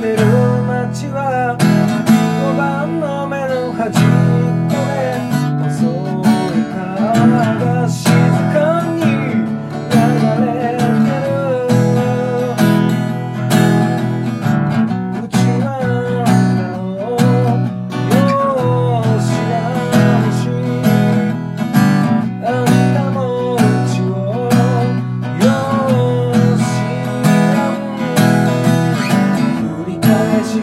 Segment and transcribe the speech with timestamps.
[0.00, 0.39] little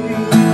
[0.05, 0.46] you.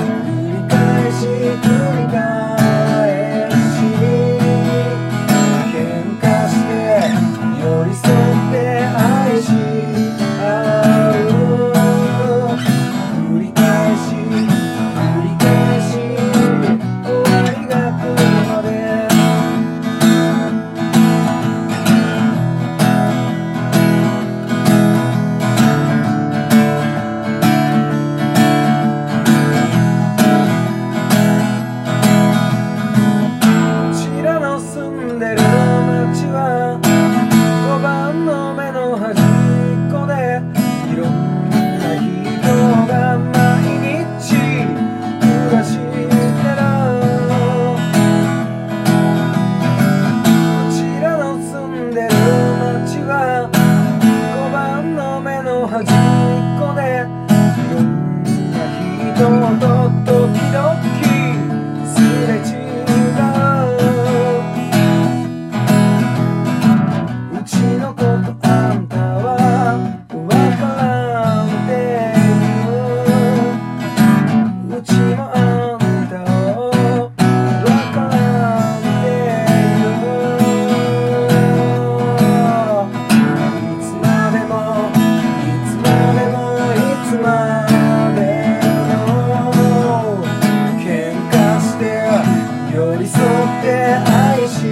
[93.04, 93.26] り添っ
[93.62, 94.64] て愛し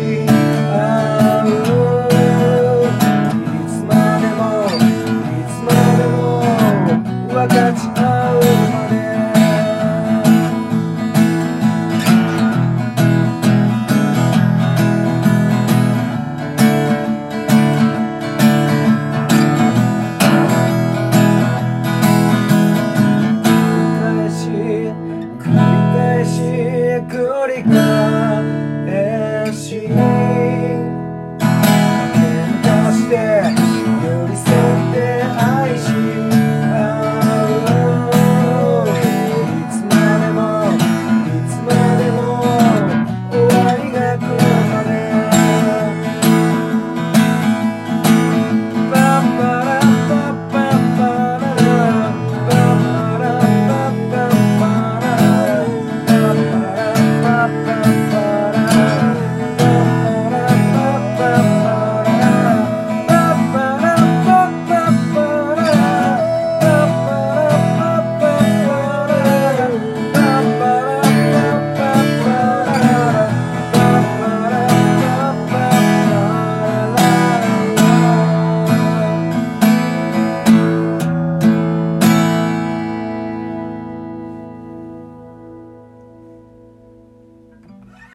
[0.72, 4.80] 合ういつまでもい
[5.52, 6.16] つまでも
[7.28, 8.00] 分かち合
[8.36, 8.94] うまで
[25.40, 26.40] 繰り返し
[27.10, 27.91] 繰り返し